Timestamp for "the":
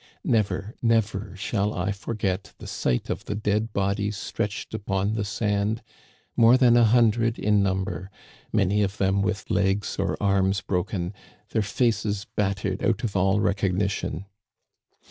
2.57-2.65, 3.25-3.35, 5.13-5.23